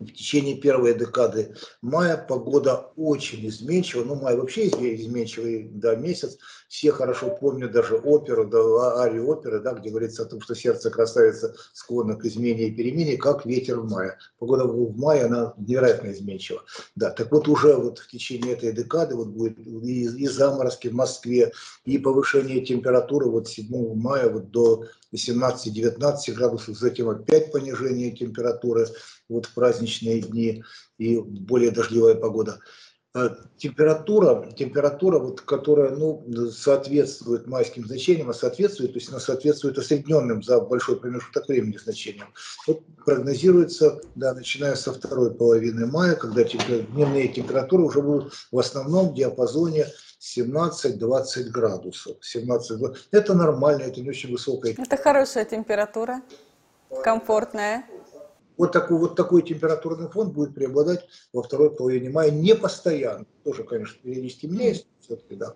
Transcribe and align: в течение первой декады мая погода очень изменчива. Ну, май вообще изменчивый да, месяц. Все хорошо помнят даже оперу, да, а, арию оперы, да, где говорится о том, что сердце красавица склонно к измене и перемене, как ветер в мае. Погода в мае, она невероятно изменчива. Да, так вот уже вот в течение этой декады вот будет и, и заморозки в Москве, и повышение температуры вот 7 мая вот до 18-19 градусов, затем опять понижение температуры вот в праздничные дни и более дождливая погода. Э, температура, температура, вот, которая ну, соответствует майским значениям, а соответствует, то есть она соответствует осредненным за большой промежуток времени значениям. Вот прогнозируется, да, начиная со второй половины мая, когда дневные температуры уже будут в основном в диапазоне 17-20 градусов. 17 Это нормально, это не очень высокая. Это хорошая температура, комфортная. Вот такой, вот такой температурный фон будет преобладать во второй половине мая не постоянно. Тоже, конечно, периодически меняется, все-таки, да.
в 0.00 0.12
течение 0.12 0.56
первой 0.56 0.94
декады 0.94 1.54
мая 1.82 2.16
погода 2.16 2.90
очень 2.96 3.46
изменчива. 3.48 4.02
Ну, 4.02 4.14
май 4.14 4.36
вообще 4.36 4.68
изменчивый 4.68 5.68
да, 5.72 5.94
месяц. 5.94 6.38
Все 6.68 6.90
хорошо 6.92 7.36
помнят 7.36 7.72
даже 7.72 7.96
оперу, 7.96 8.46
да, 8.46 8.58
а, 8.58 9.02
арию 9.02 9.28
оперы, 9.28 9.60
да, 9.60 9.74
где 9.74 9.90
говорится 9.90 10.22
о 10.22 10.26
том, 10.26 10.40
что 10.40 10.54
сердце 10.54 10.90
красавица 10.90 11.54
склонно 11.74 12.14
к 12.16 12.24
измене 12.24 12.68
и 12.68 12.70
перемене, 12.70 13.16
как 13.16 13.44
ветер 13.44 13.80
в 13.80 13.90
мае. 13.90 14.16
Погода 14.38 14.64
в 14.64 14.96
мае, 14.96 15.24
она 15.24 15.54
невероятно 15.58 16.12
изменчива. 16.12 16.62
Да, 16.96 17.10
так 17.10 17.30
вот 17.30 17.48
уже 17.48 17.76
вот 17.76 17.98
в 17.98 18.08
течение 18.08 18.54
этой 18.54 18.72
декады 18.72 19.16
вот 19.16 19.28
будет 19.28 19.58
и, 19.58 20.04
и 20.04 20.28
заморозки 20.28 20.88
в 20.88 20.94
Москве, 20.94 21.52
и 21.84 21.98
повышение 21.98 22.64
температуры 22.64 23.26
вот 23.26 23.48
7 23.48 23.94
мая 23.96 24.30
вот 24.30 24.50
до 24.50 24.86
18-19 25.12 26.32
градусов, 26.32 26.78
затем 26.78 27.08
опять 27.08 27.52
понижение 27.52 28.12
температуры 28.12 28.86
вот 29.28 29.46
в 29.46 29.54
праздничные 29.54 29.89
дни 29.98 30.62
и 30.98 31.18
более 31.18 31.70
дождливая 31.70 32.14
погода. 32.14 32.60
Э, 33.12 33.30
температура, 33.56 34.48
температура, 34.56 35.18
вот, 35.18 35.40
которая 35.40 35.90
ну, 35.90 36.24
соответствует 36.52 37.48
майским 37.48 37.84
значениям, 37.84 38.30
а 38.30 38.34
соответствует, 38.34 38.92
то 38.92 38.98
есть 39.00 39.10
она 39.10 39.18
соответствует 39.18 39.76
осредненным 39.78 40.44
за 40.44 40.60
большой 40.60 41.00
промежуток 41.00 41.48
времени 41.48 41.76
значениям. 41.76 42.28
Вот 42.68 42.82
прогнозируется, 43.04 44.00
да, 44.14 44.32
начиная 44.32 44.76
со 44.76 44.92
второй 44.92 45.34
половины 45.34 45.86
мая, 45.86 46.14
когда 46.14 46.44
дневные 46.44 47.26
температуры 47.26 47.82
уже 47.82 48.00
будут 48.00 48.32
в 48.52 48.58
основном 48.60 49.08
в 49.08 49.14
диапазоне 49.14 49.86
17-20 50.20 51.48
градусов. 51.48 52.16
17 52.20 52.80
Это 53.10 53.34
нормально, 53.34 53.82
это 53.82 54.00
не 54.00 54.10
очень 54.10 54.30
высокая. 54.30 54.76
Это 54.78 54.96
хорошая 54.96 55.44
температура, 55.46 56.22
комфортная. 57.02 57.86
Вот 58.60 58.72
такой, 58.72 58.98
вот 58.98 59.16
такой 59.16 59.40
температурный 59.40 60.10
фон 60.10 60.32
будет 60.32 60.54
преобладать 60.54 61.08
во 61.32 61.42
второй 61.42 61.74
половине 61.74 62.10
мая 62.10 62.30
не 62.30 62.54
постоянно. 62.54 63.24
Тоже, 63.42 63.64
конечно, 63.64 63.98
периодически 64.02 64.44
меняется, 64.44 64.84
все-таки, 65.00 65.34
да. 65.34 65.54